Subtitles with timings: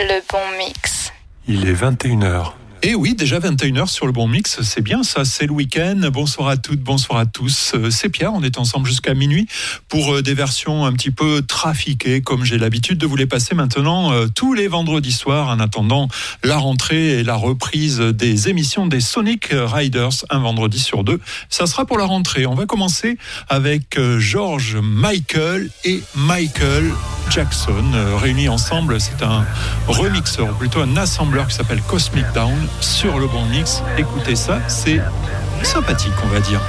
[0.00, 1.12] Le bon mix.
[1.48, 2.52] Il est 21h.
[2.80, 5.98] Et oui, déjà 21h sur le bon mix, c'est bien ça, c'est le week-end.
[6.12, 7.72] Bonsoir à toutes, bonsoir à tous.
[7.74, 9.48] Euh, C'est Pierre, on est ensemble jusqu'à minuit
[9.88, 13.56] pour euh, des versions un petit peu trafiquées, comme j'ai l'habitude de vous les passer
[13.56, 16.06] maintenant euh, tous les vendredis soirs, en attendant
[16.44, 21.18] la rentrée et la reprise des émissions des Sonic Riders, un vendredi sur deux.
[21.48, 22.46] Ça sera pour la rentrée.
[22.46, 23.18] On va commencer
[23.48, 26.92] avec George Michael et Michael
[27.28, 27.84] Jackson
[28.18, 29.00] réunis ensemble.
[29.00, 29.44] C'est un
[29.88, 33.82] remixeur, ou plutôt un assembleur qui s'appelle Cosmic Down sur le bon mix.
[33.96, 35.00] Écoutez ça, c'est
[35.62, 36.60] sympathique, on va dire.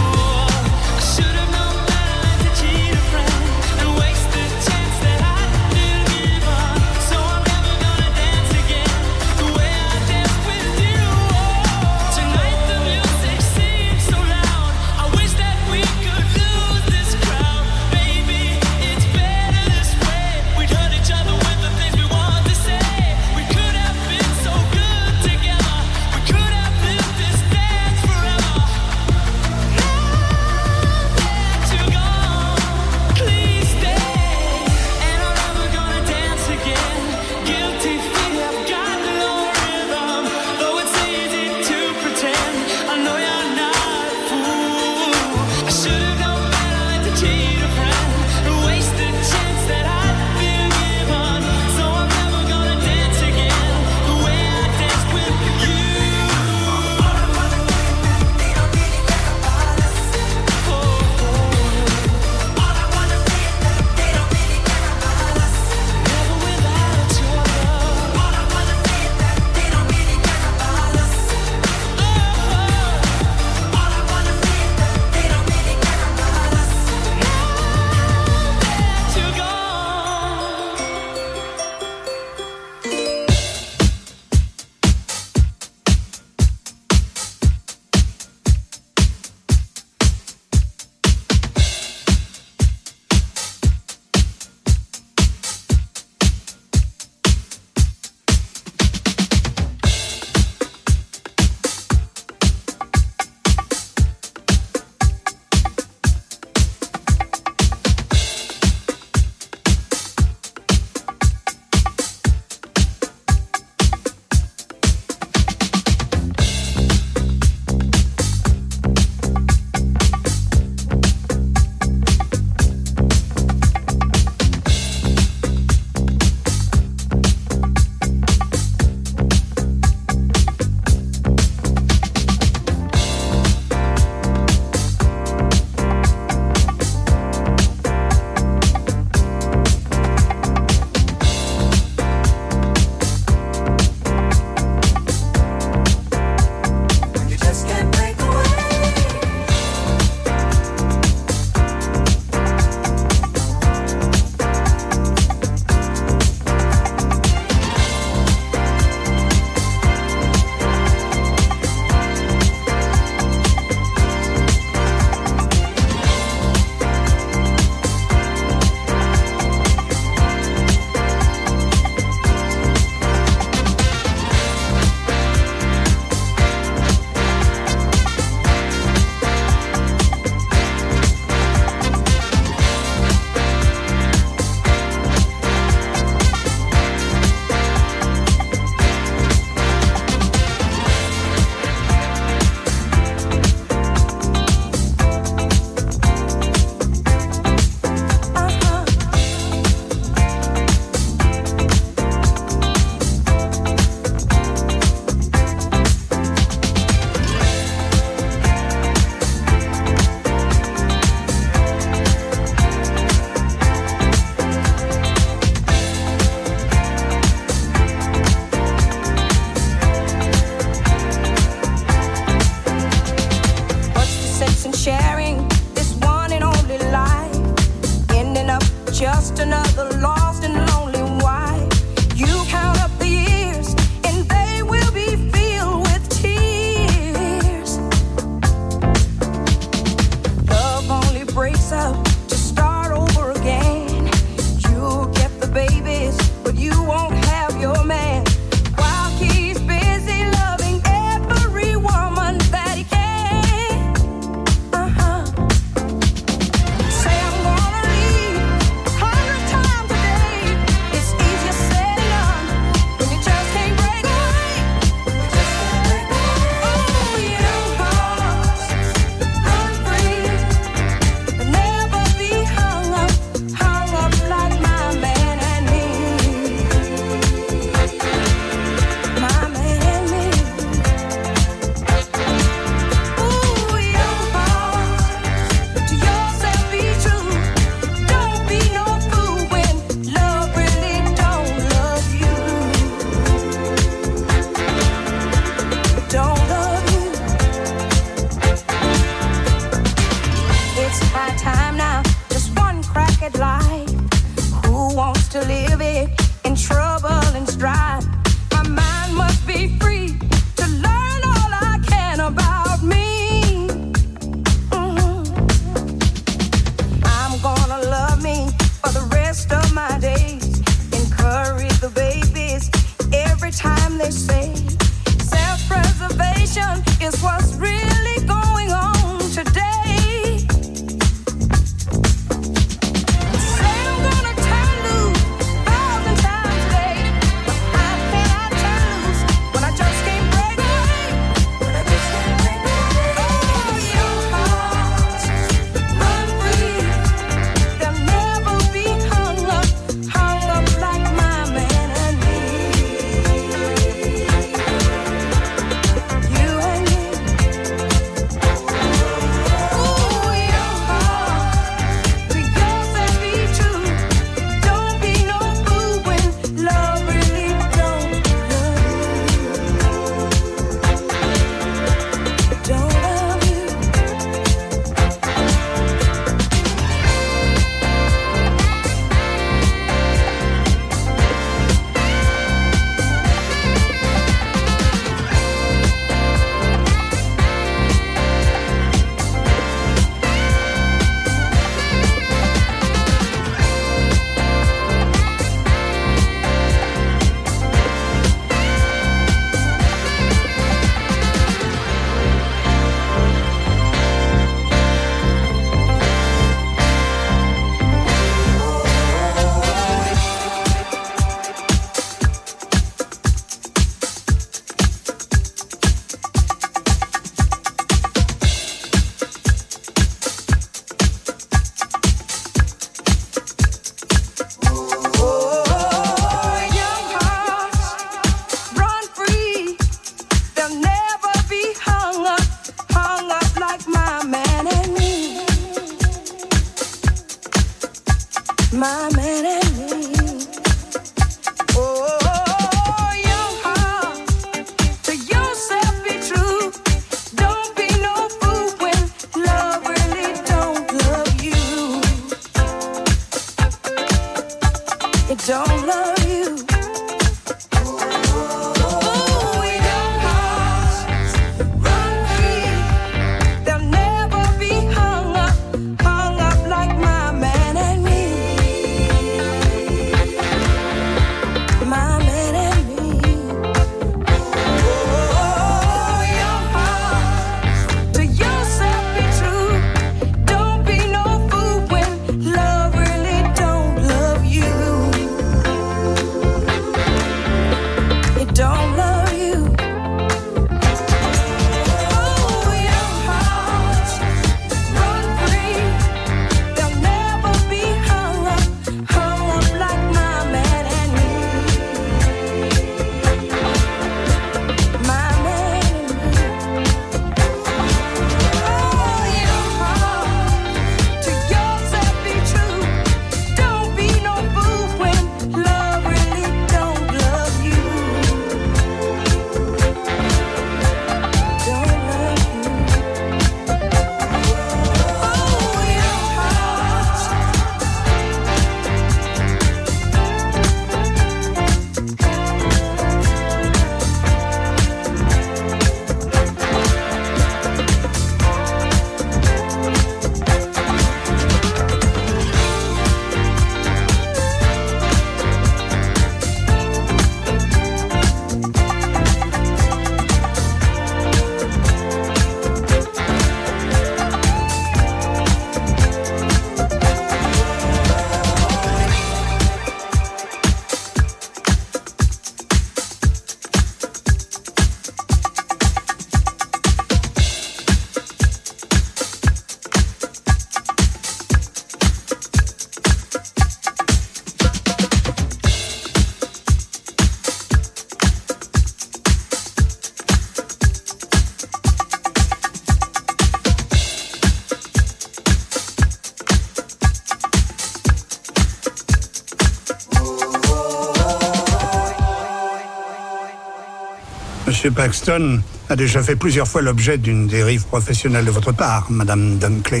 [594.83, 594.93] M.
[594.93, 600.00] Paxton a déjà fait plusieurs fois l'objet d'une dérive professionnelle de votre part, Madame Dunkley.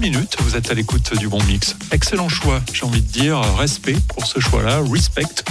[0.00, 0.36] Minutes.
[0.40, 1.76] Vous êtes à l'écoute du bon mix.
[1.92, 3.38] Excellent choix, j'ai envie de dire.
[3.58, 5.44] Respect pour ce choix-là, respect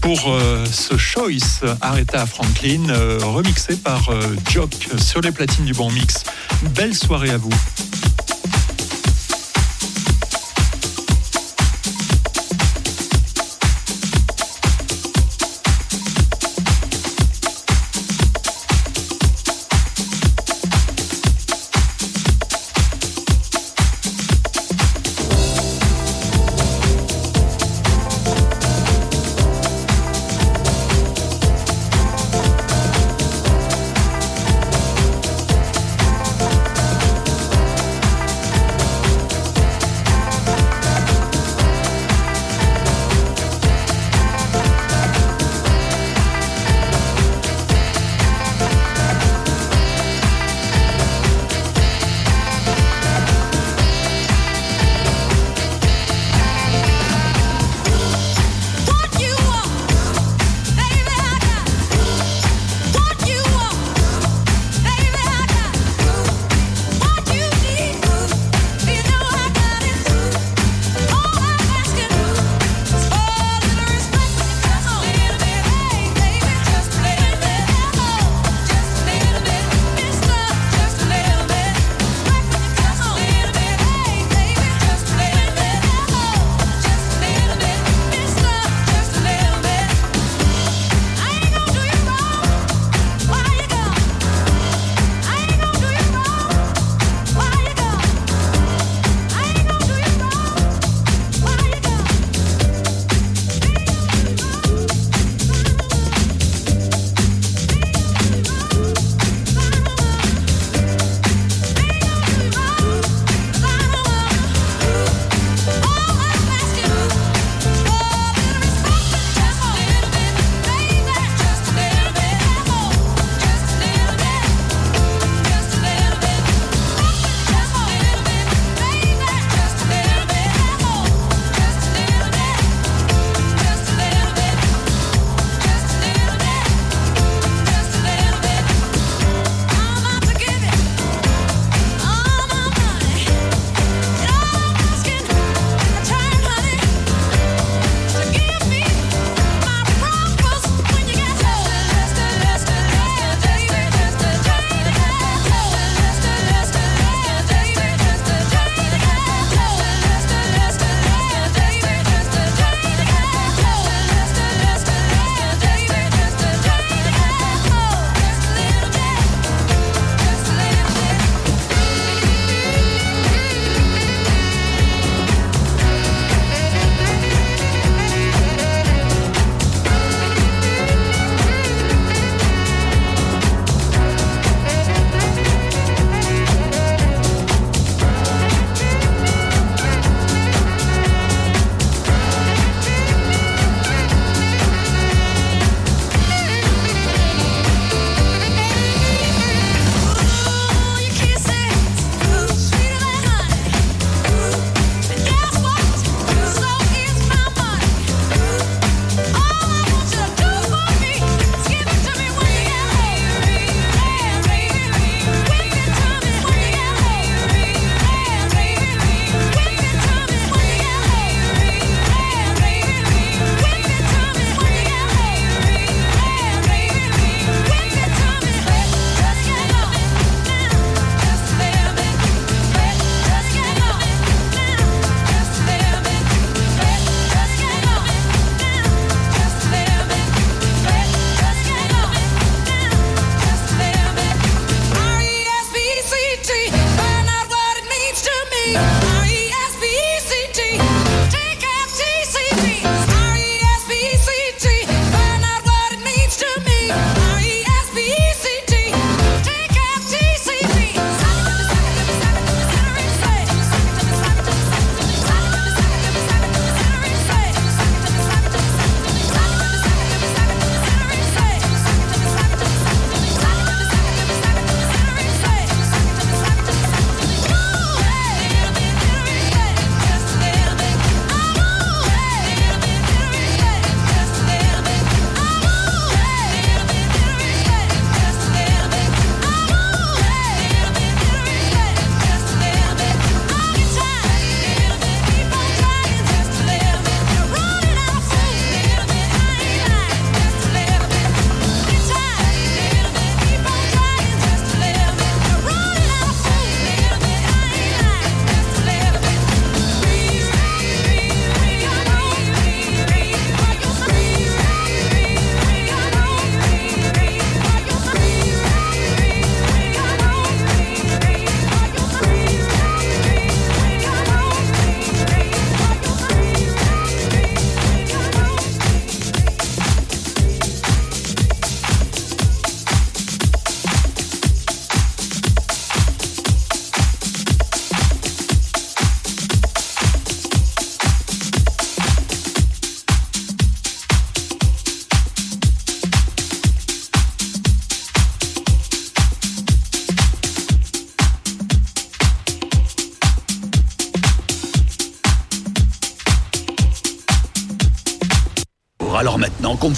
[0.00, 5.74] pour euh, ce choice Aretha Franklin, euh, remixé par euh, Jock sur les platines du
[5.74, 6.24] bon mix.
[6.74, 7.52] Belle soirée à vous.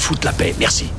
[0.04, 0.54] Maintenant qu'on me foute la paix.
[0.58, 0.93] Merci.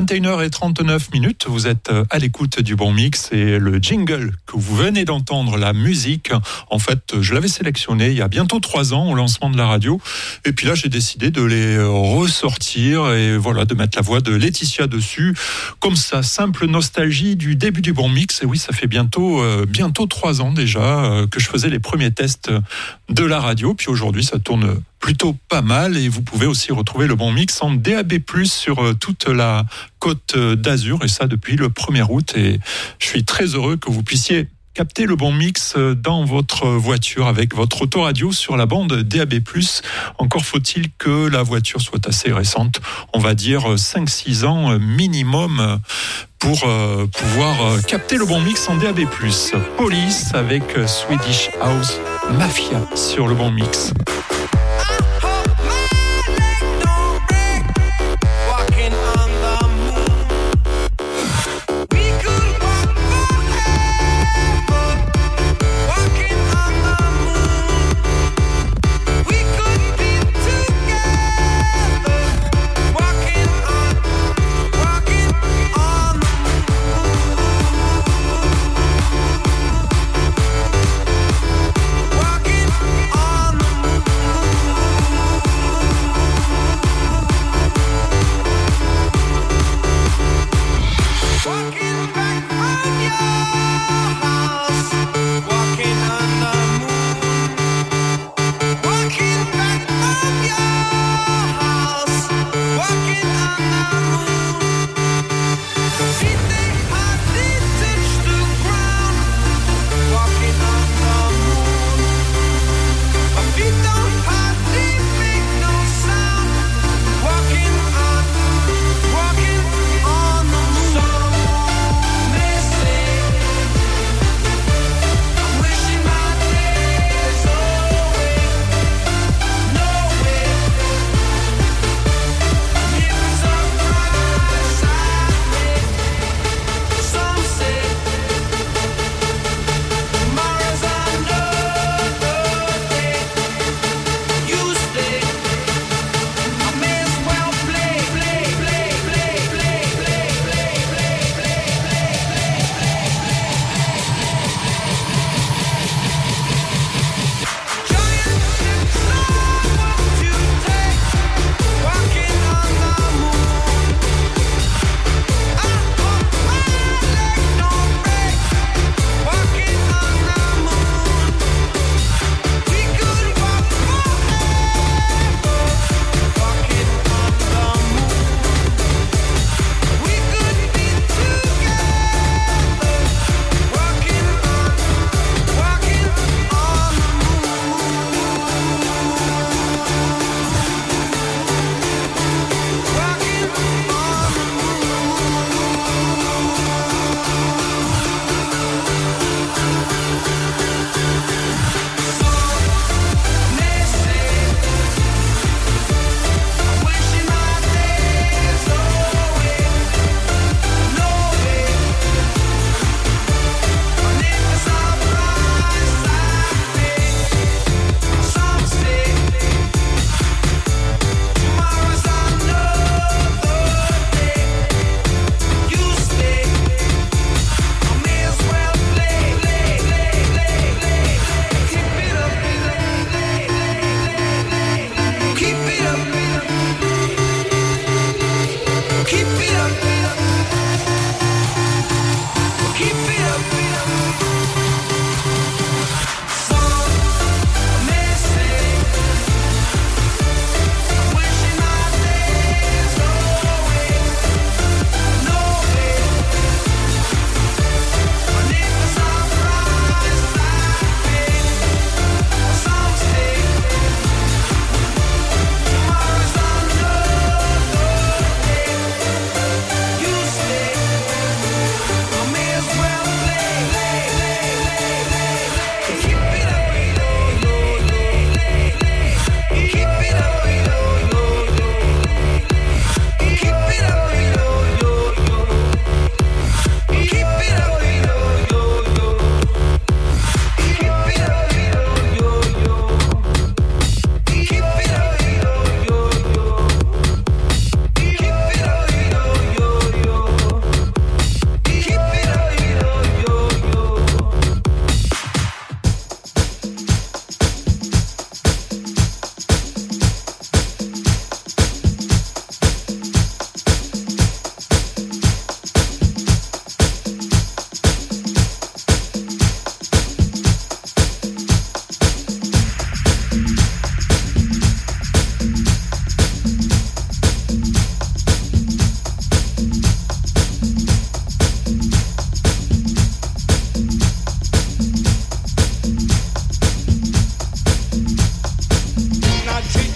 [0.00, 4.74] 21h39 minutes, vous êtes euh, à l'écoute du bon mix et le jingle que vous
[4.74, 6.32] venez d'entendre, la musique,
[6.70, 9.66] en fait, je l'avais sélectionné il y a bientôt trois ans au lancement de la
[9.66, 10.00] radio.
[10.46, 14.22] Et puis là, j'ai décidé de les euh, ressortir et voilà, de mettre la voix
[14.22, 15.36] de Laetitia dessus.
[15.80, 18.42] Comme ça, simple nostalgie du début du bon mix.
[18.42, 22.10] Et oui, ça fait bientôt, euh, bientôt trois ans déjà que je faisais les premiers
[22.10, 22.50] tests
[23.10, 23.74] de la radio.
[23.74, 27.60] Puis aujourd'hui, ça tourne plutôt pas mal et vous pouvez aussi retrouver le bon mix
[27.62, 29.64] en DAB+ sur euh, toute la
[29.98, 32.60] côte euh, d'Azur et ça depuis le 1er août et
[32.98, 37.26] je suis très heureux que vous puissiez capter le bon mix euh, dans votre voiture
[37.26, 39.40] avec votre autoradio sur la bande DAB+.
[40.18, 42.80] Encore faut-il que la voiture soit assez récente,
[43.14, 45.80] on va dire 5-6 ans minimum
[46.38, 46.60] pour
[47.12, 49.00] pouvoir capter le bon mix en DAB+.
[49.76, 51.98] Police avec Swedish House
[52.38, 53.92] Mafia sur le bon mix.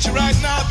[0.06, 0.63] you right now.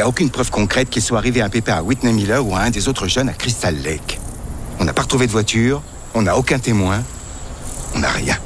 [0.00, 2.60] N'y a aucune preuve concrète qu'il soit arrivé un pépin à Whitney Miller ou à
[2.60, 4.18] un des autres jeunes à Crystal Lake.
[4.78, 5.82] On n'a pas retrouvé de voiture,
[6.14, 7.02] on n'a aucun témoin,
[7.94, 8.39] on n'a rien.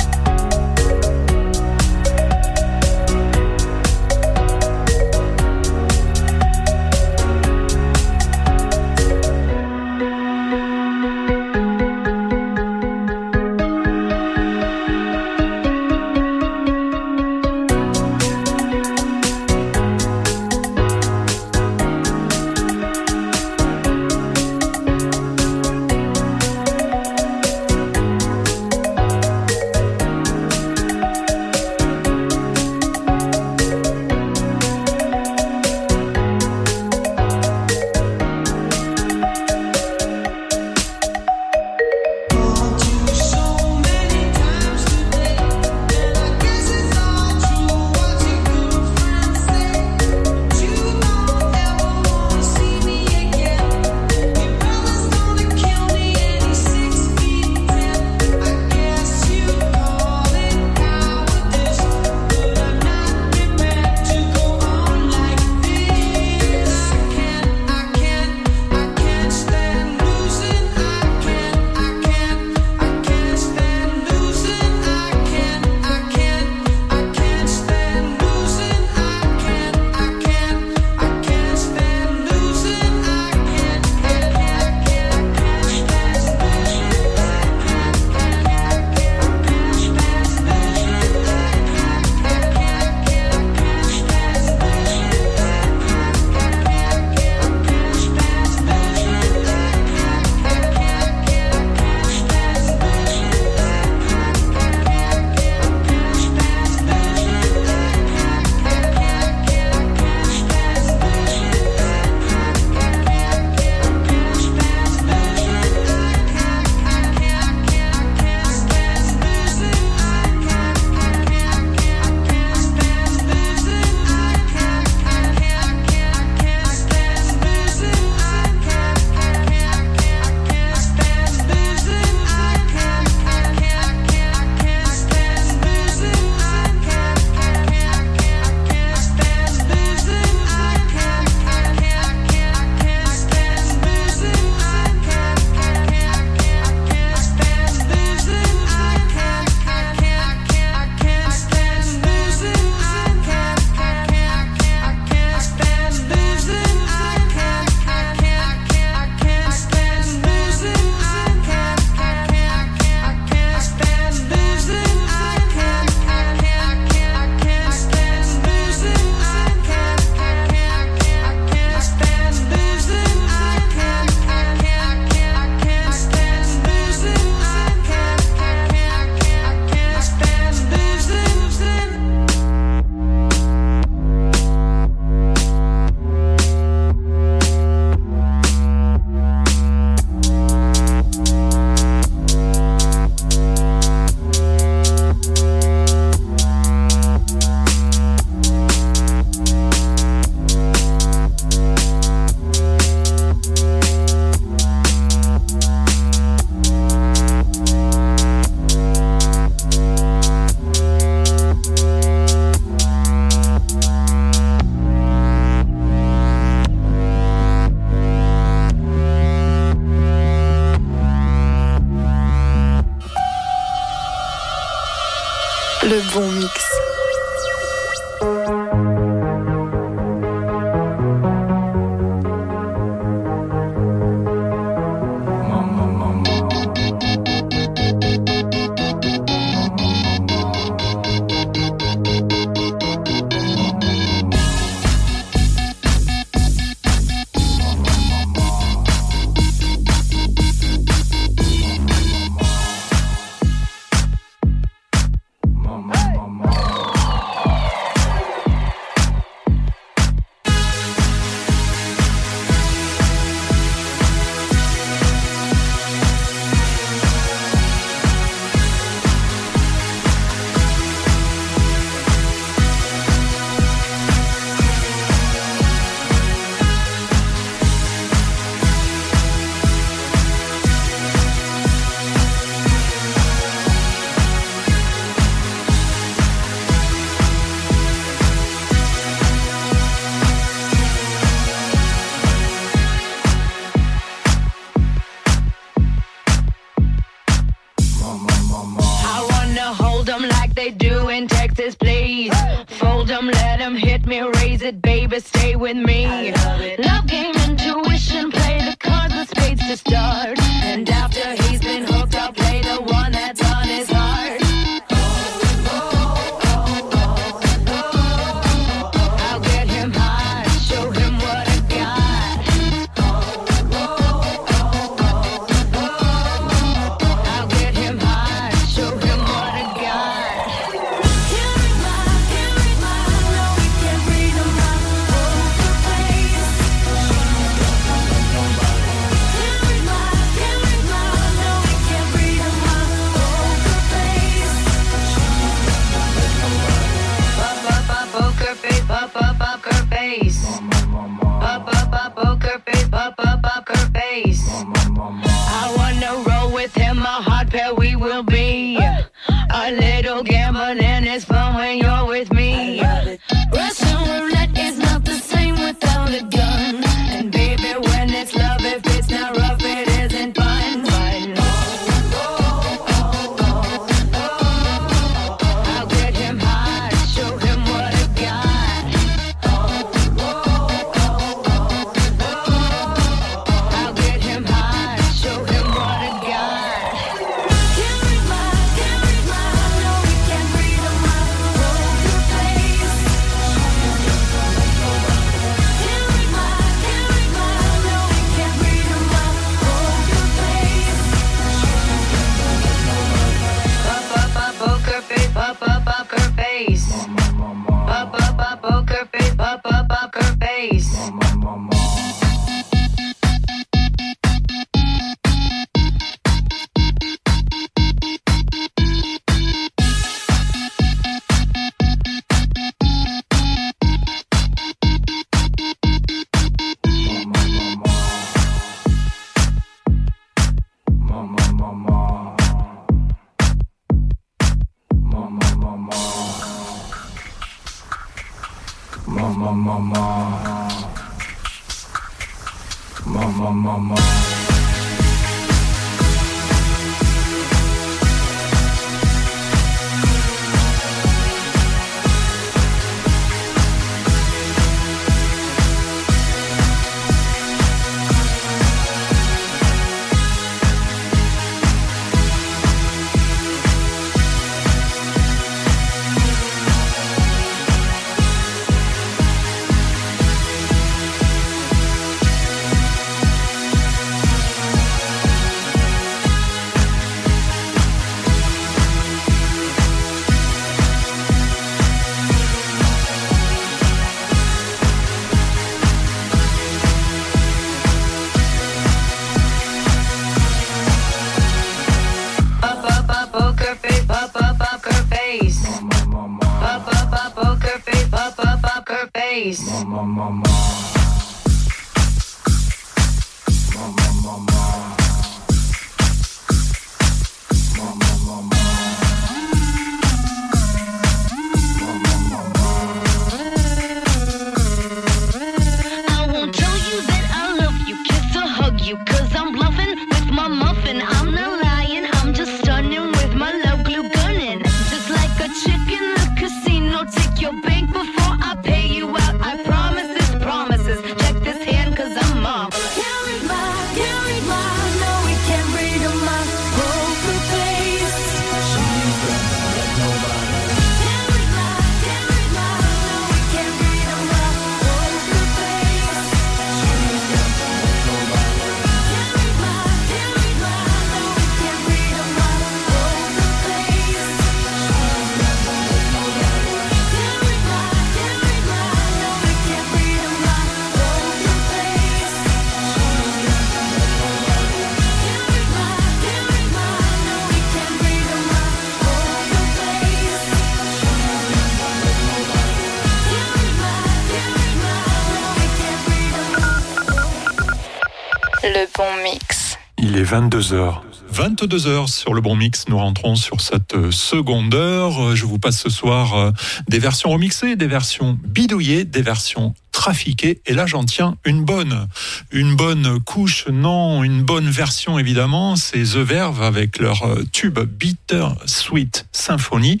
[580.30, 581.00] 22h.
[581.34, 585.20] 22h sur le bon mix, nous rentrons sur cette euh, seconde heure.
[585.20, 586.52] Euh, je vous passe ce soir euh,
[586.88, 590.60] des versions remixées, des versions bidouillées, des versions trafiquées.
[590.66, 592.06] Et là, j'en tiens une bonne.
[592.52, 595.74] Une bonne couche, non, une bonne version évidemment.
[595.74, 600.00] C'est The Verve avec leur tube Bitter Sweet Symphony.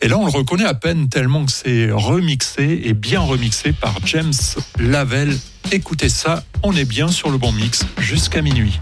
[0.00, 3.96] Et là, on le reconnaît à peine tellement que c'est remixé et bien remixé par
[4.06, 4.32] James
[4.78, 5.38] Lavelle.
[5.72, 8.80] Écoutez ça, on est bien sur le bon mix jusqu'à minuit.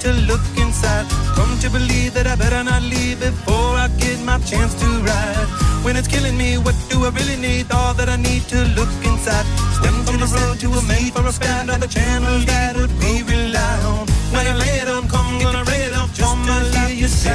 [0.00, 1.06] to look inside.
[1.36, 5.48] Come to believe that I better not leave before I get my chance to ride.
[5.84, 7.70] When it's killing me, what do I really need?
[7.70, 9.44] All that I need to look inside.
[9.76, 12.92] Step from the road to a mate for a span of the channels that would
[13.00, 14.06] be rely on.
[14.32, 16.08] When I lay it on, come on, I read it on.
[16.16, 17.32] Just to hear you sing.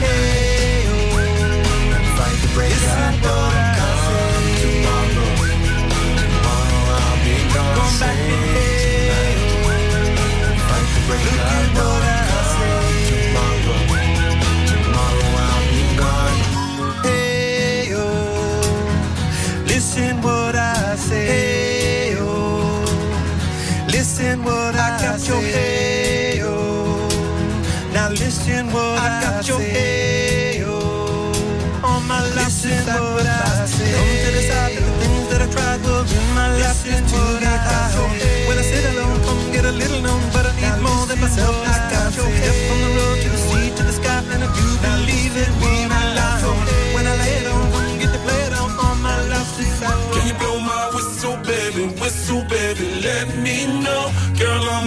[0.00, 1.06] Hey, oh.
[2.16, 2.72] Fight the break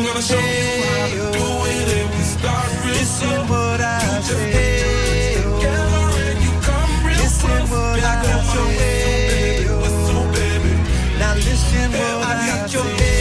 [0.10, 3.44] gonna show you how to do it if we start real this slow.
[3.44, 9.68] Is what I you just say, get your what I, I got your way,
[10.34, 10.74] baby.
[11.20, 13.19] Now listen, what I, I got your way.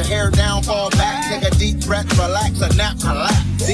[0.00, 0.29] your hair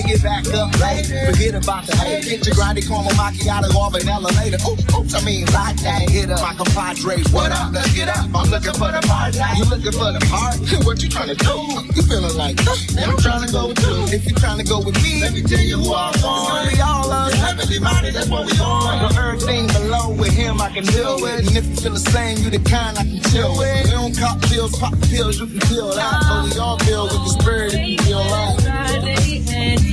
[0.06, 1.06] get back up late.
[1.06, 2.24] Forget about the hate.
[2.24, 4.58] Get your grindy caramel macchiato or vanilla later.
[4.62, 6.06] Oops, oops, I mean latte.
[6.10, 7.28] Hit up my compadres.
[7.32, 7.72] What up?
[7.72, 8.30] Let's get up.
[8.34, 9.38] I'm looking for the party.
[9.58, 10.64] You looking for the party?
[10.86, 11.54] What you trying to do?
[11.96, 14.06] You feeling like, I'm trying to go you.
[14.14, 16.14] If you trying to go with me, let me tell you who I'm on.
[16.14, 17.34] It's gonna be all us.
[17.34, 19.10] Heavenly minded, that's what we on.
[19.10, 21.48] So everything below with him I can deal with.
[21.48, 23.84] And if you feel the same, you the kind I can chill with.
[23.84, 26.22] We don't cop pills, pop pills, you can feel that.
[26.28, 28.66] But we all feel with the spirit if you feel like.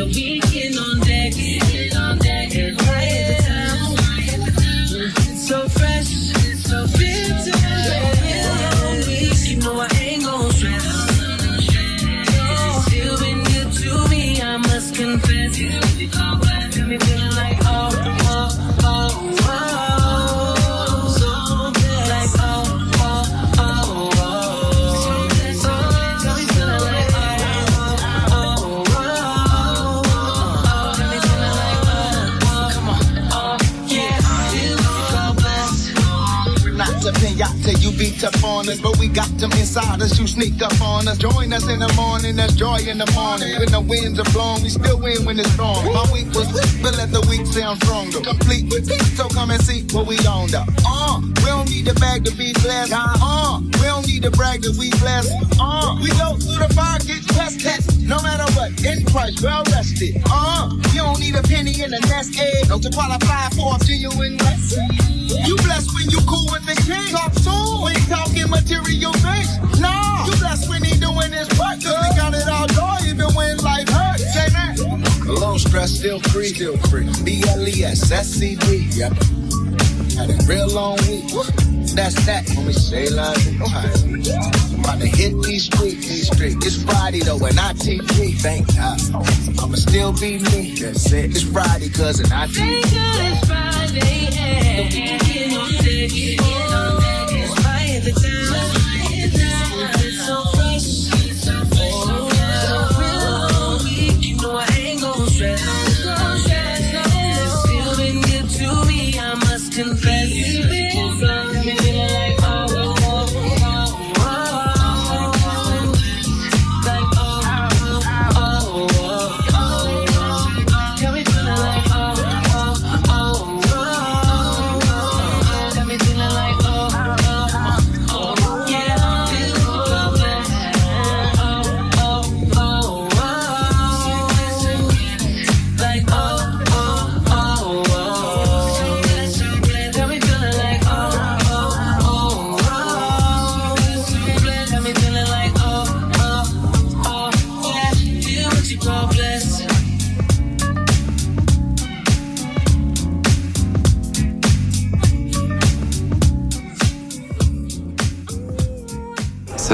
[0.04, 1.34] Friday and the weekend on deck.
[1.34, 1.73] Get on deck
[38.04, 40.20] beat up on us, but we got them inside us.
[40.20, 41.18] You sneak up on us.
[41.18, 43.58] Join us in the morning, there's joy in the morning.
[43.60, 45.86] When the winds are blowing, we still win when it's strong.
[45.94, 48.20] My week was weak, but let the week sound stronger.
[48.20, 50.68] Complete with peace, so come and see what we on the.
[50.86, 52.92] Uh, we don't need a bag to be blessed.
[52.94, 55.32] Uh, we don't need to brag that we blessed.
[55.60, 57.93] Uh, we go through the fire, get test test.
[58.04, 60.22] No matter what, in price, well rested.
[60.30, 62.68] Uh, you don't need a penny in the nest egg.
[62.68, 64.90] No to qualify for a genuine blessing.
[65.46, 67.16] You blessed when you cool with the king.
[67.16, 67.84] Talk soon.
[67.84, 69.80] We ain't talking material things.
[69.80, 69.96] No.
[70.28, 71.80] You blessed when he doing his work.
[71.80, 74.34] Cause we got it all joy even when life hurts.
[74.34, 74.78] Say that.
[75.26, 76.54] Little stress, still free.
[76.54, 77.08] Still free.
[77.24, 78.90] B-L-E-S, S-C-D.
[79.00, 79.14] Yep.
[80.20, 81.32] Had a real long week.
[81.96, 82.44] That's that.
[82.56, 86.66] When we say love, I'm about to hit these streets, these streets.
[86.66, 88.36] It's Friday though, and I TV.
[88.36, 89.00] Thank God.
[89.62, 90.76] I'ma still be me.
[90.76, 91.32] That's it.
[91.32, 94.92] It's Friday, cause and I Thank God it's Friday and.
[94.92, 97.03] Get on and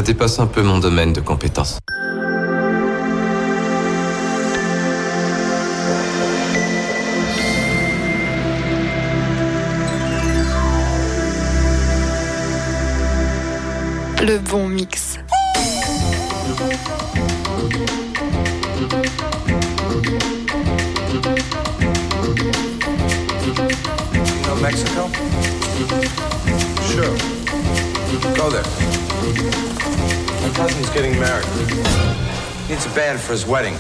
[0.10, 1.78] dépasse un peu mon domaine de compétences.
[14.20, 15.20] Le bon mix.
[15.20, 16.56] You
[24.44, 25.08] know Mexico?
[26.88, 27.16] Sure.
[28.36, 29.79] Go there.
[30.60, 31.48] Cousin's getting married.
[32.68, 33.76] Needs a band for his wedding.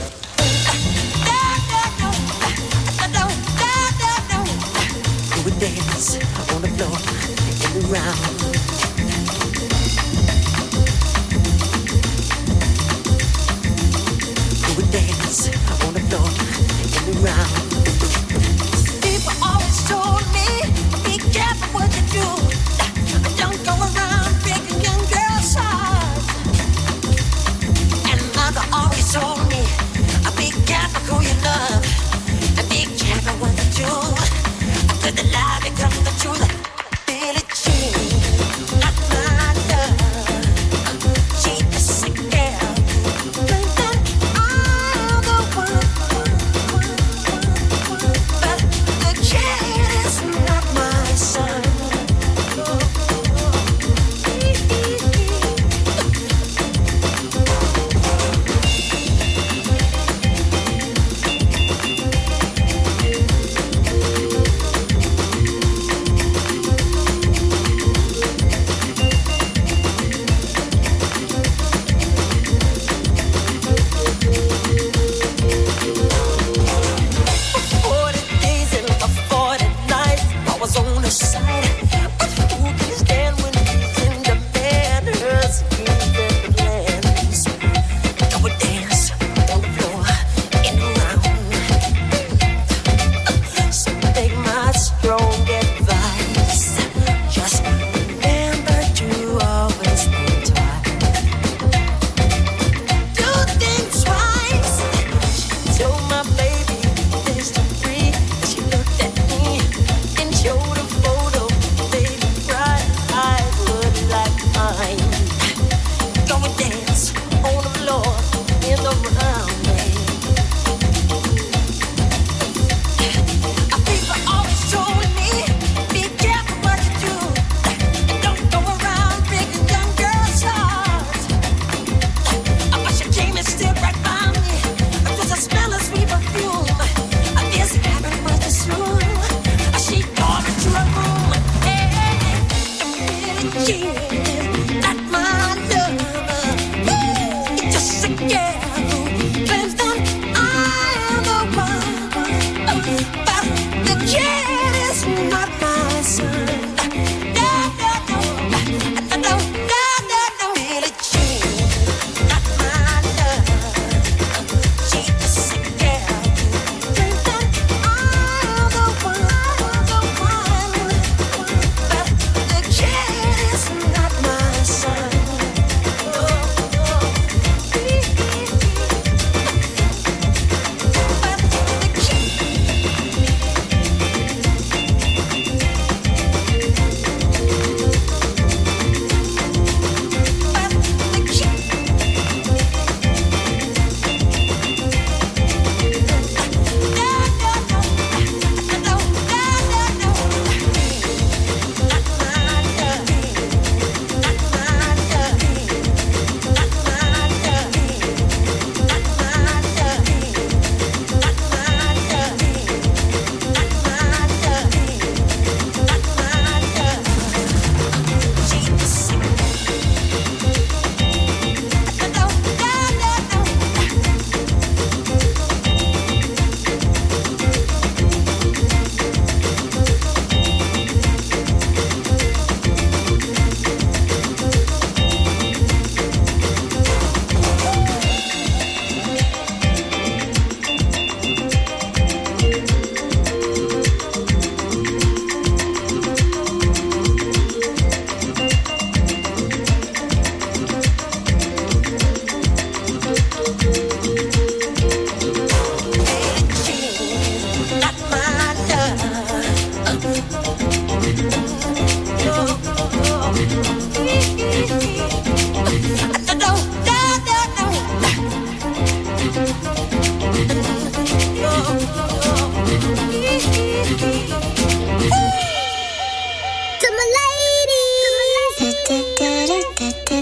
[5.44, 6.16] We dance
[6.54, 6.98] on the floor
[7.76, 8.29] and around.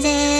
[0.00, 0.37] Don't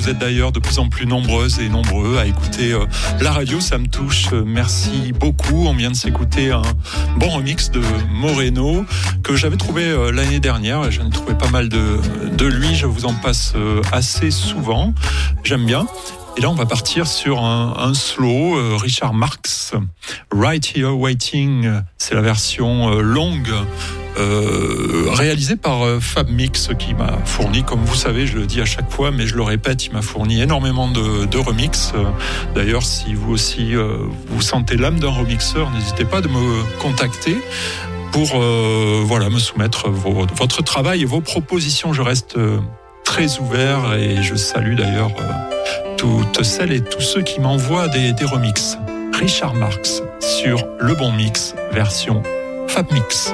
[0.00, 2.86] Vous êtes d'ailleurs de plus en plus nombreuses et nombreux à écouter euh,
[3.20, 3.60] la radio.
[3.60, 4.28] Ça me touche.
[4.32, 5.66] Euh, Merci beaucoup.
[5.66, 6.62] On vient de s'écouter un
[7.18, 8.86] bon remix de Moreno
[9.22, 10.90] que j'avais trouvé euh, l'année dernière.
[10.90, 12.00] J'en ai trouvé pas mal de,
[12.34, 12.74] de lui.
[12.74, 13.52] Je vous en passe
[13.92, 14.94] assez souvent.
[15.44, 15.86] J'aime bien.
[16.38, 18.78] Et là, on va partir sur un, slow.
[18.78, 19.74] Richard Marx,
[20.32, 21.70] Right Here Waiting.
[21.98, 23.52] C'est la version longue
[24.20, 28.60] euh, réalisé par euh, Fab Mix qui m'a fourni, comme vous savez, je le dis
[28.60, 31.92] à chaque fois, mais je le répète, il m'a fourni énormément de, de remix.
[31.94, 32.04] Euh,
[32.54, 37.36] D'ailleurs, si vous aussi vous sentez l'âme d'un remixeur, n'hésitez pas de me contacter
[38.12, 38.40] pour
[39.04, 41.92] voilà me soumettre votre travail et vos propositions.
[41.92, 42.36] Je reste
[43.04, 45.10] très ouvert et je salue d'ailleurs
[45.96, 48.78] toutes celles et tous ceux qui m'envoient des, des remixes.
[49.18, 52.22] Richard Marx sur Le Bon Mix, version
[52.66, 53.32] Fab Mix.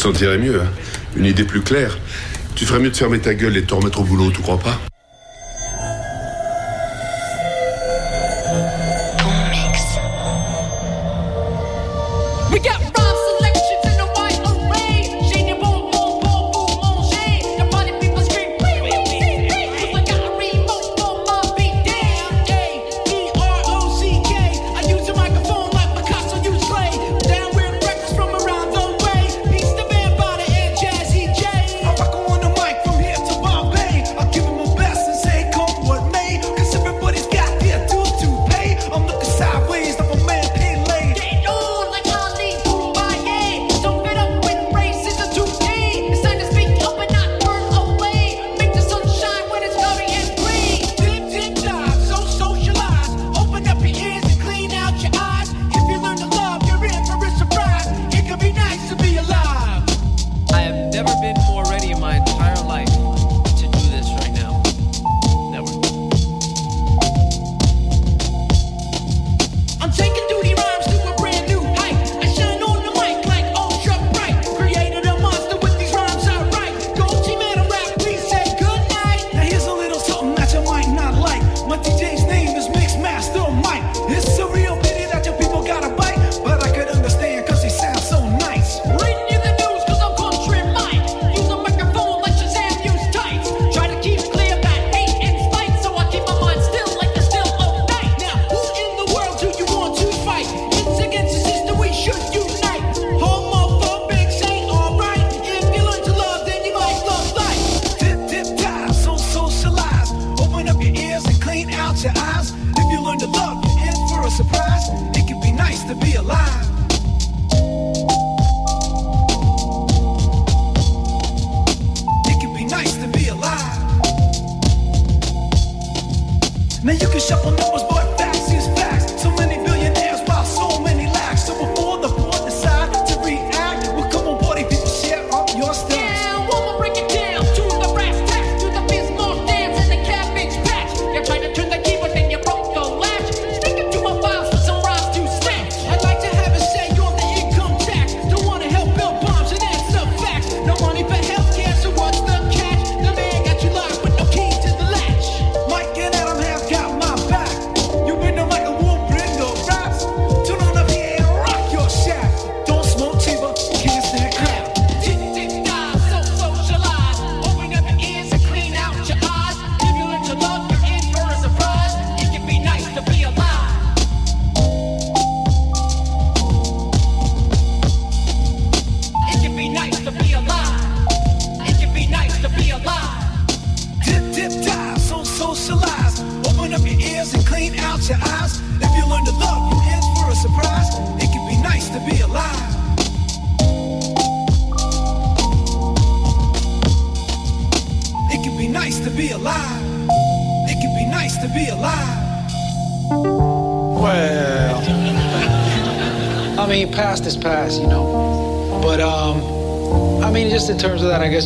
[0.00, 0.68] te sentirais mieux, hein.
[1.14, 1.98] une idée plus claire.
[2.54, 4.58] Tu ferais mieux de fermer ta gueule et de te remettre au boulot, tu crois
[4.58, 4.80] pas?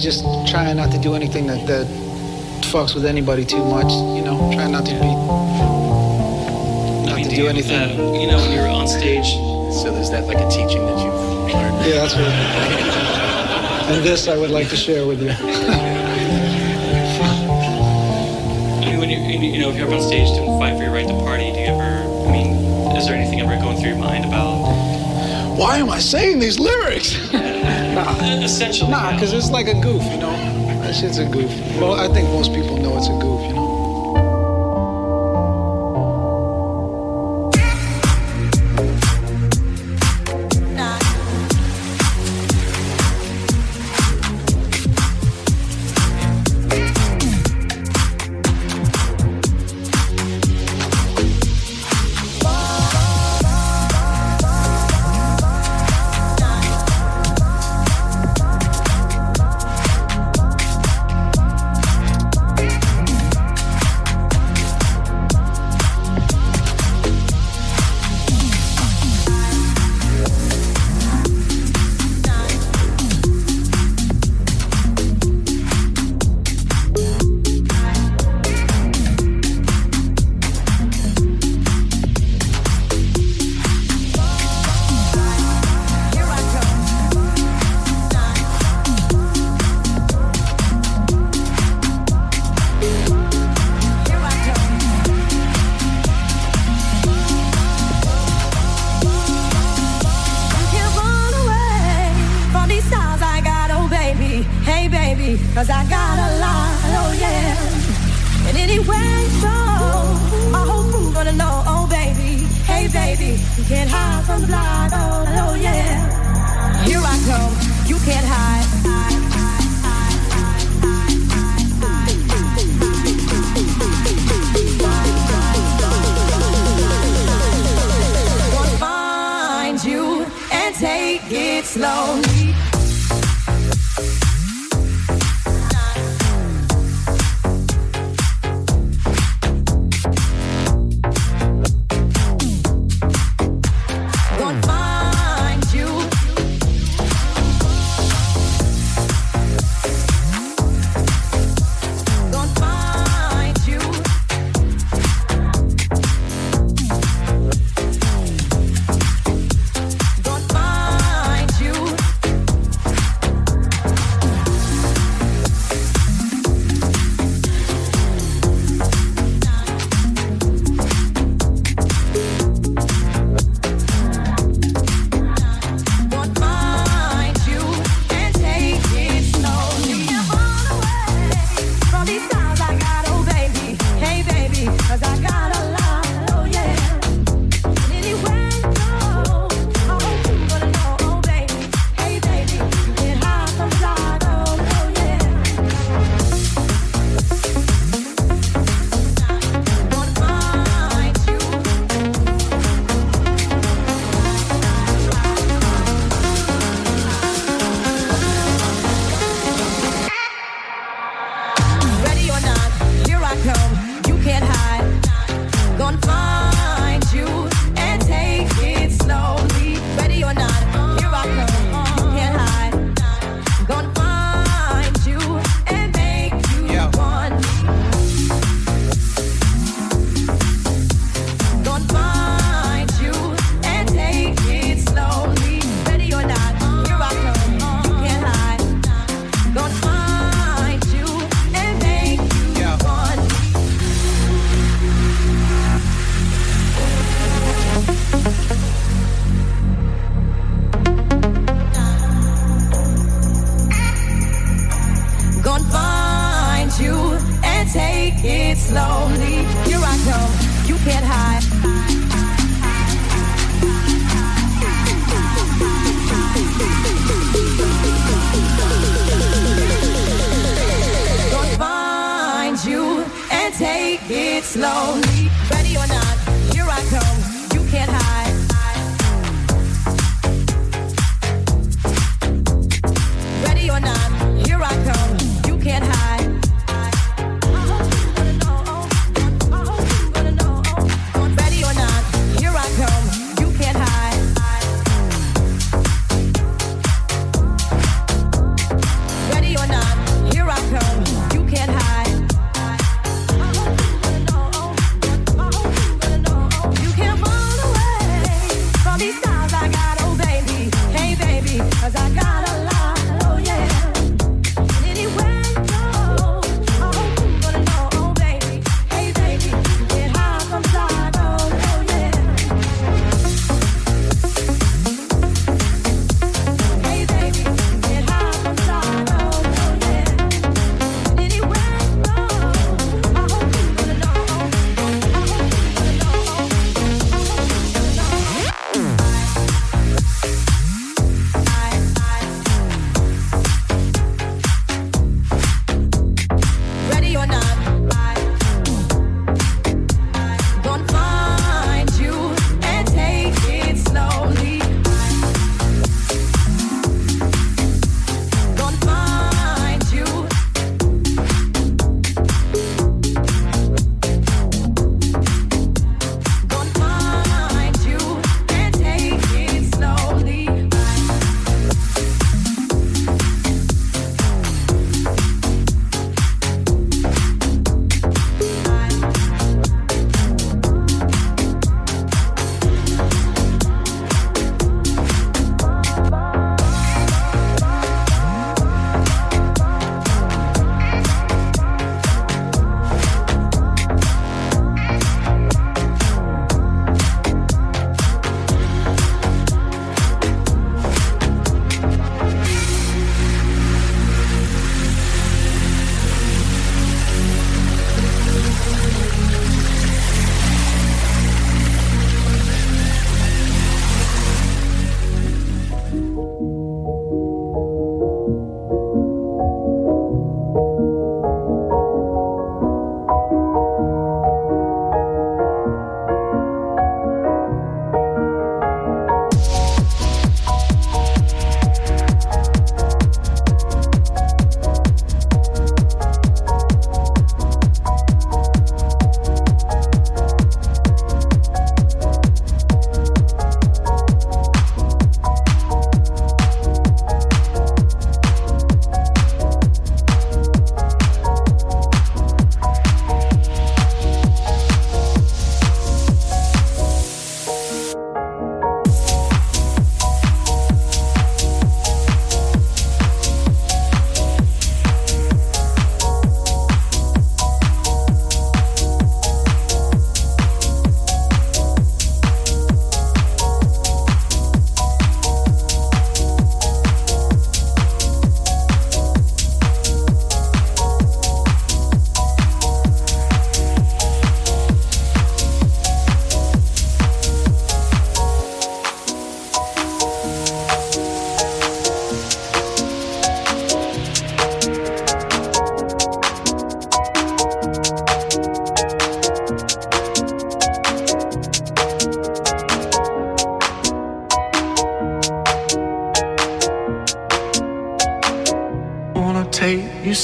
[0.05, 1.87] just trying not to do anything that, that
[2.69, 5.01] fucks with anybody too much, you know, trying not to be,
[7.07, 7.99] not I mean, to do, you, anything.
[7.99, 9.25] Uh, you know, when you're on stage,
[9.73, 11.15] so there's that like a teaching that you've
[11.55, 11.87] learned.
[11.87, 13.89] Yeah, that's right.
[13.97, 15.31] and this I would like to share with you.
[15.31, 15.41] I
[18.85, 21.09] mean, when you, you know, if you're up on stage to fight for your right
[21.09, 22.53] to party, do you ever, I mean,
[22.95, 24.61] is there anything ever going through your mind about?
[25.57, 27.17] Why am I saying these lyrics?
[28.05, 28.45] nah.
[28.45, 28.91] Essentially.
[28.91, 30.37] Nah, because it's like a goof, you know?
[30.83, 31.51] That shit's a goof.
[31.81, 33.74] Well, I think most people know it's a goof, you know?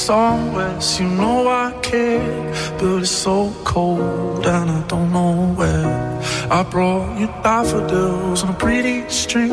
[0.06, 6.20] Somewhere, You know I care, but it's so cold and I don't know where.
[6.50, 9.50] I brought you daffodils on a pretty string,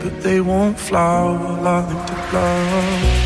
[0.00, 3.21] but they won't flower like the flowers.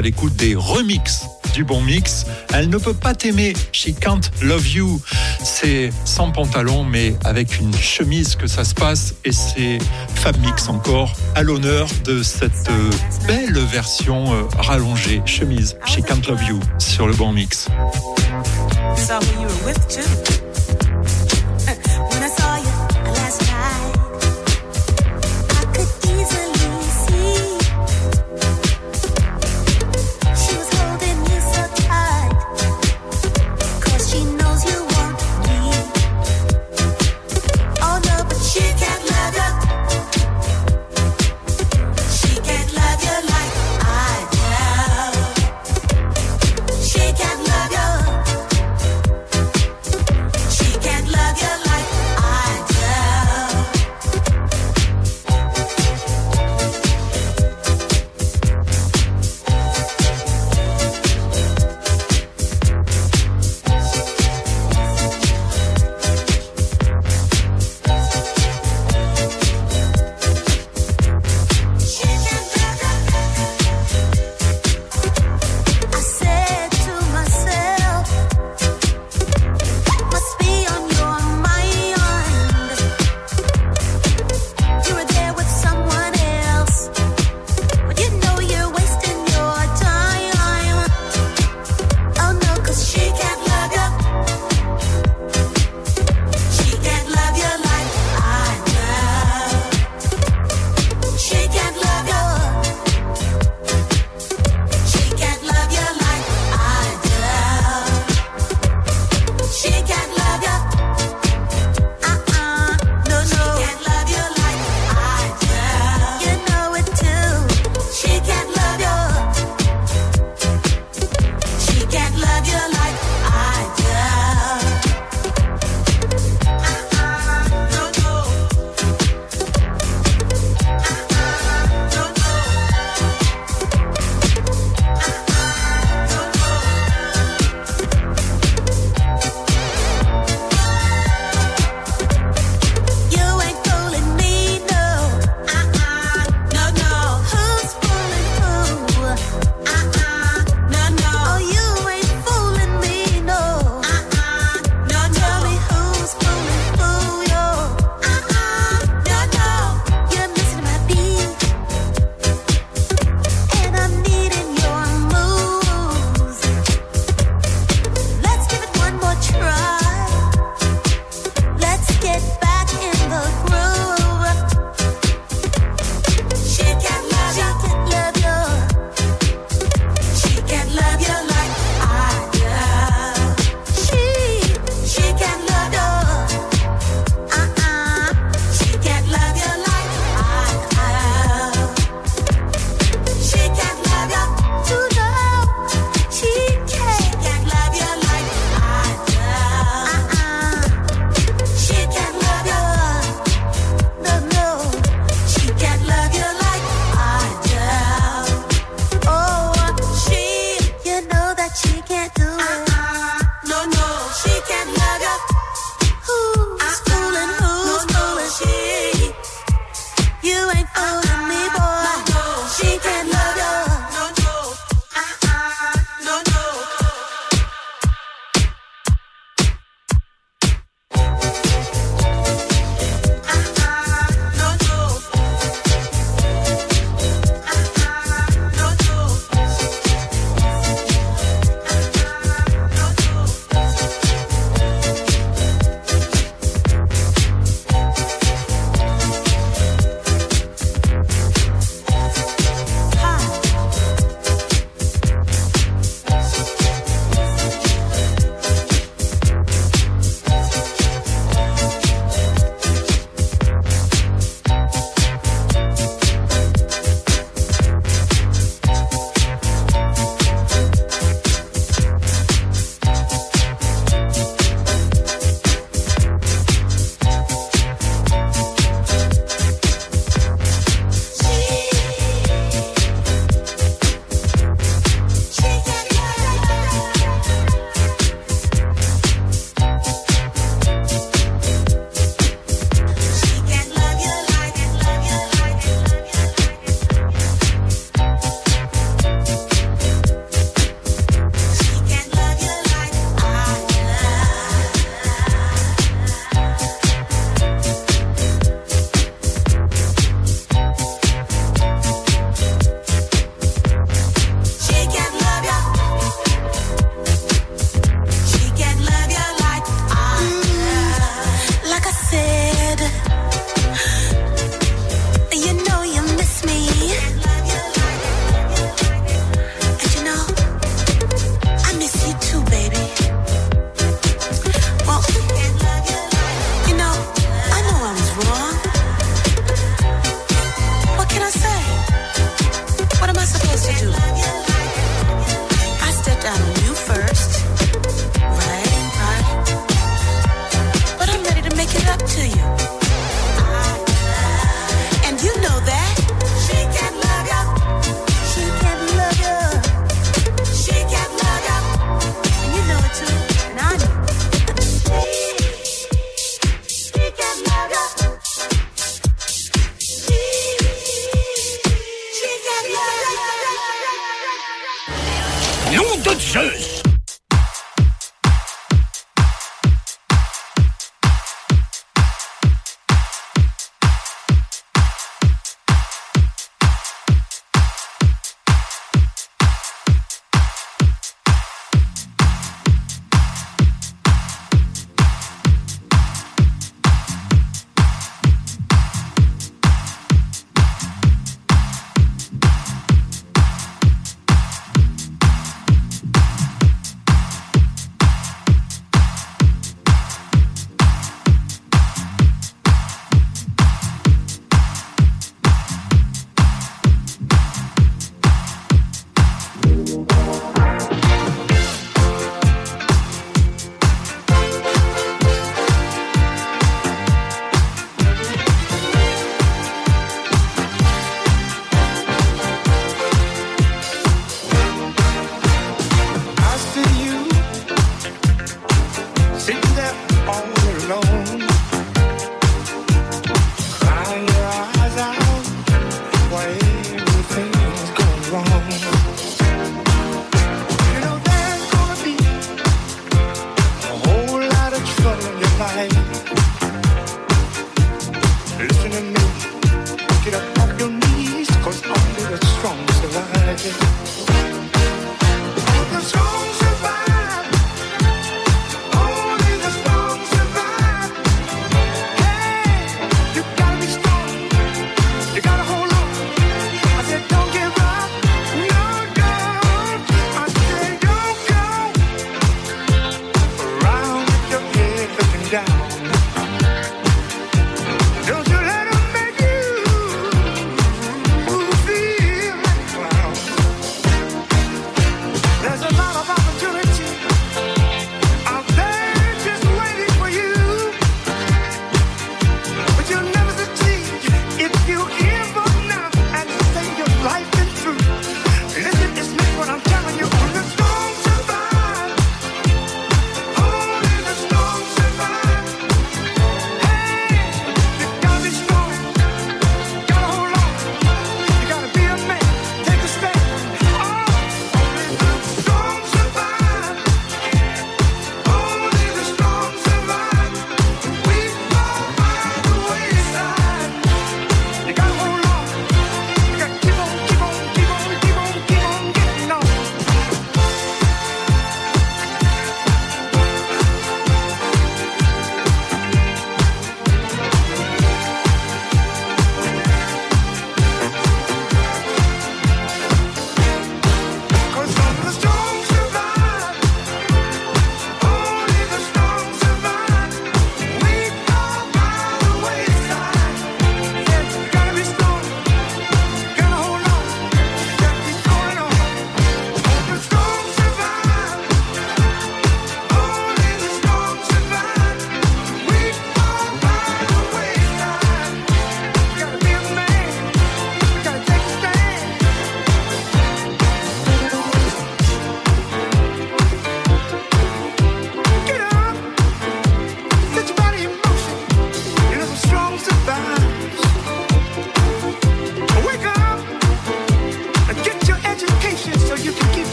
[0.00, 2.24] à l'écoute des remixes du bon mix.
[2.54, 4.98] Elle ne peut pas t'aimer, she can't love you.
[5.44, 9.14] C'est sans pantalon, mais avec une chemise que ça se passe.
[9.26, 9.78] Et c'est
[10.14, 12.90] Fab Mix encore à l'honneur de cette euh,
[13.26, 17.68] belle version euh, rallongée, chemise, she can't love you, sur le bon mix.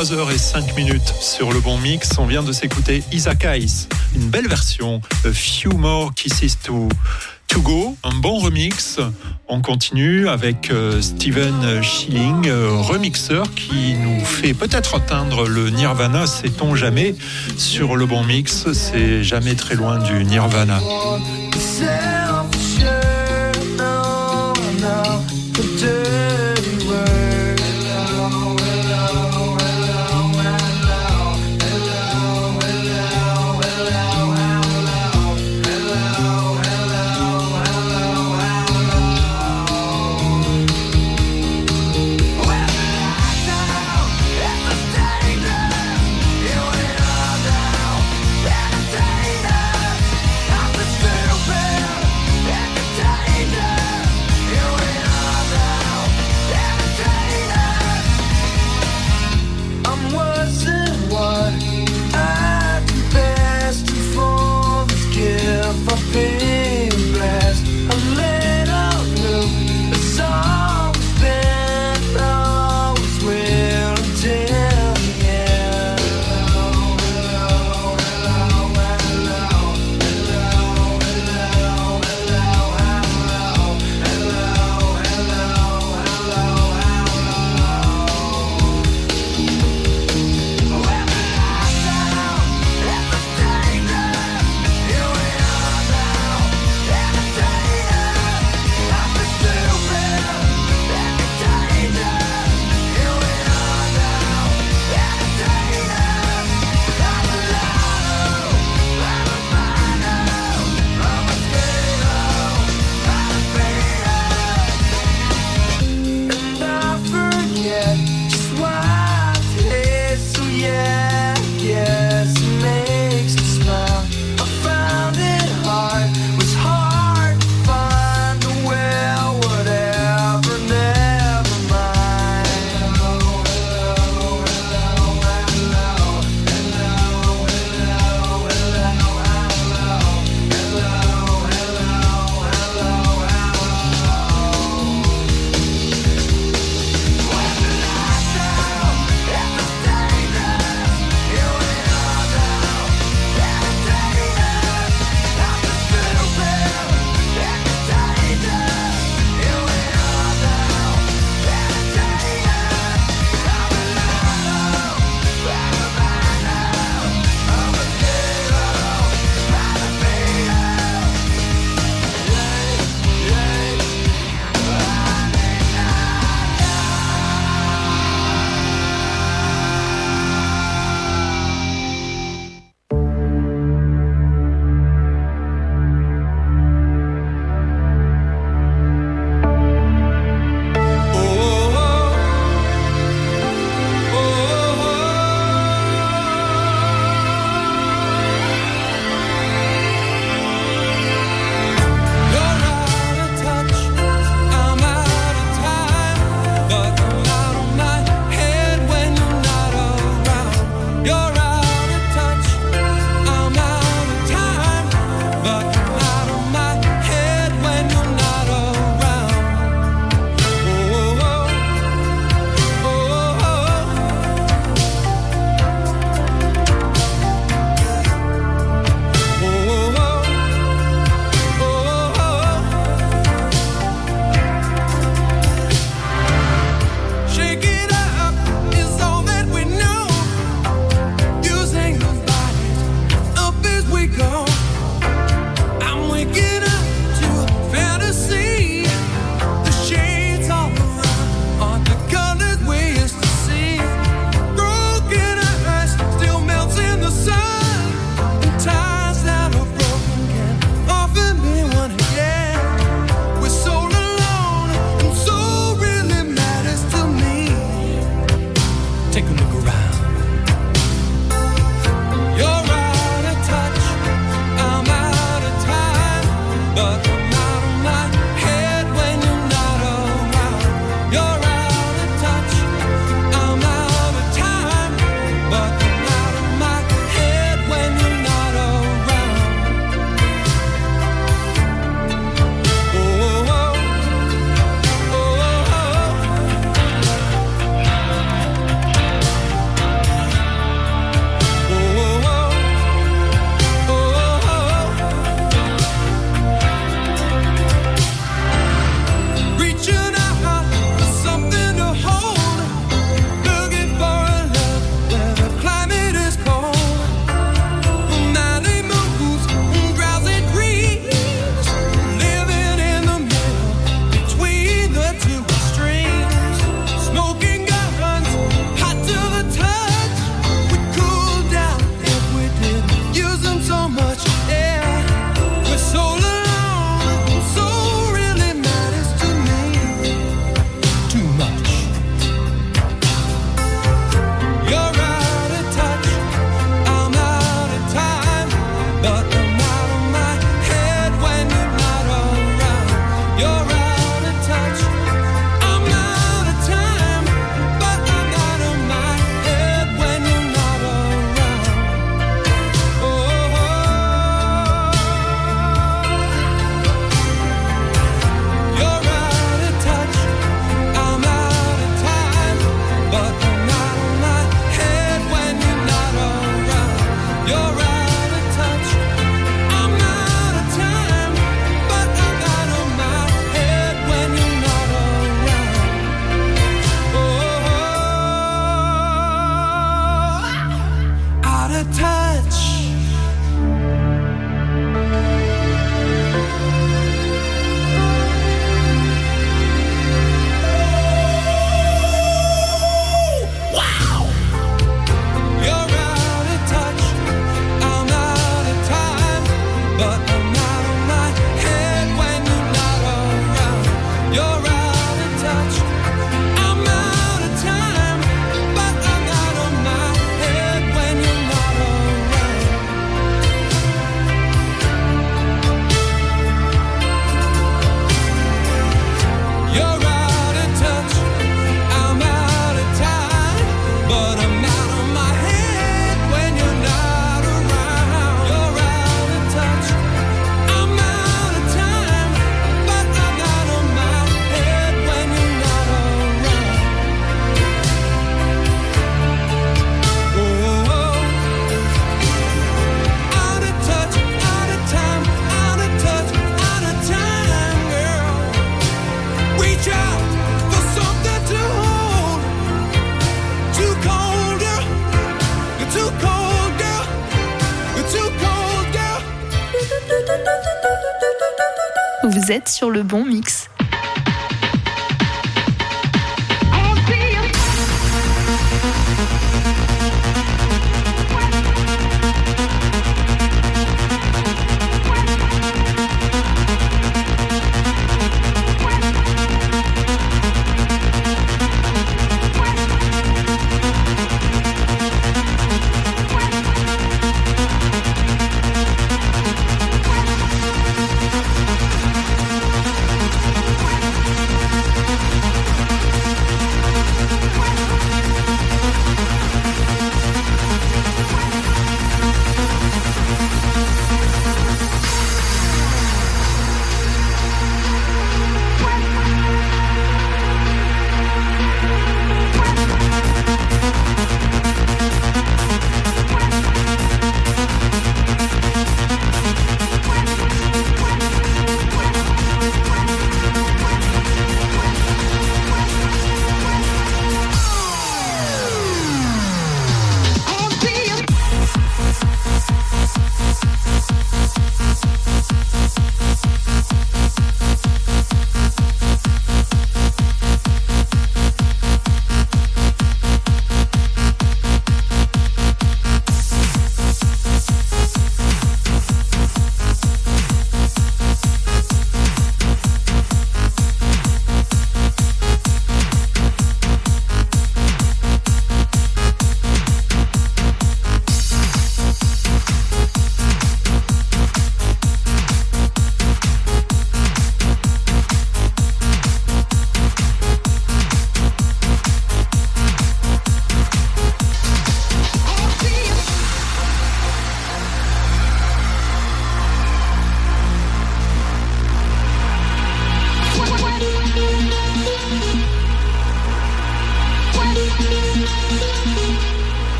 [0.00, 2.12] 3h05 minutes sur le bon mix.
[2.18, 6.88] On vient de s'écouter Isaac Ice, une belle version de Few More Kisses to,
[7.48, 8.98] to Go, un bon remix.
[9.46, 16.26] On continue avec euh, Steven Schilling, euh, remixeur qui nous fait peut-être atteindre le Nirvana,
[16.26, 17.14] sait-on jamais,
[17.58, 18.72] sur le bon mix.
[18.72, 20.80] C'est jamais très loin du Nirvana.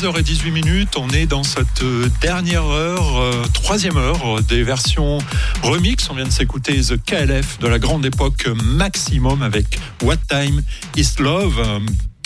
[0.00, 5.18] 23h18 minutes, on est dans cette euh, dernière heure, euh, troisième heure euh, des versions
[5.62, 6.08] remix.
[6.08, 10.62] On vient de s'écouter The KLF de la grande époque maximum avec What Time
[10.96, 11.60] Is Love.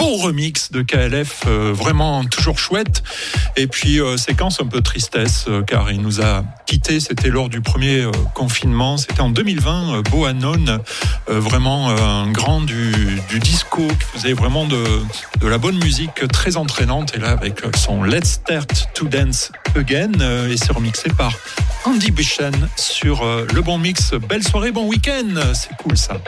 [0.05, 3.03] Beau remix de KLF, euh, vraiment toujours chouette.
[3.57, 7.01] Et puis euh, séquence un peu tristesse, euh, car il nous a quittés.
[7.01, 8.99] C'était lors du premier confinement.
[8.99, 9.95] C'était en 2020.
[9.95, 10.67] Euh, Bo Hannon,
[11.31, 14.85] euh, vraiment un grand du, disco, qui faisait vraiment de,
[15.41, 17.15] la bonne musique très entraînante.
[17.17, 20.13] Et là, avec son Let's Start to Dance Again,
[20.51, 21.33] et c'est remixé par
[21.87, 24.13] Andy Buchan sur le bon mix.
[24.29, 25.55] Belle soirée, bon week-end.
[25.55, 26.19] C'est cool ça.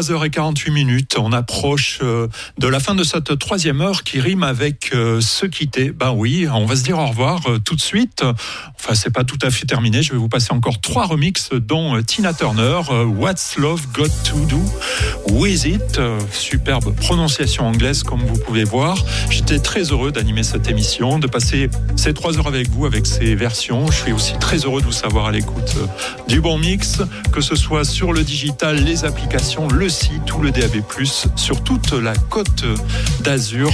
[0.00, 2.26] 23h48 minutes, on approche euh,
[2.58, 5.90] de la fin de cette troisième heure qui rime avec euh, se quitter.
[5.90, 8.24] Ben oui, on va se dire au revoir euh, tout de suite.
[8.94, 10.02] C'est pas tout à fait terminé.
[10.02, 14.08] Je vais vous passer encore trois remixes, dont euh, Tina Turner, euh, What's Love Got
[14.24, 14.60] to Do
[15.30, 15.98] With It.
[15.98, 18.96] Euh, Superbe prononciation anglaise, comme vous pouvez voir.
[19.30, 23.34] J'étais très heureux d'animer cette émission, de passer ces trois heures avec vous, avec ces
[23.34, 23.86] versions.
[23.90, 25.76] Je suis aussi très heureux de vous savoir à l'écoute
[26.28, 27.00] du bon mix,
[27.32, 30.82] que ce soit sur le digital, les applications, le site ou le DAB+,
[31.36, 32.64] sur toute la côte
[33.22, 33.70] d'Azur.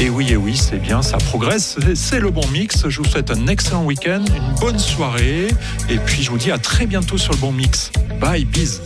[0.00, 1.76] Et oui, et oui, c'est bien, ça progresse.
[1.96, 2.88] C'est- le bon mix.
[2.88, 5.48] Je vous souhaite un excellent week-end, une bonne soirée.
[5.88, 7.90] Et puis, je vous dis à très bientôt sur le bon mix.
[8.20, 8.80] Bye, bis.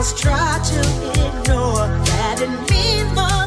[0.00, 0.80] Must try to
[1.10, 1.86] ignore.
[2.08, 3.39] That it means more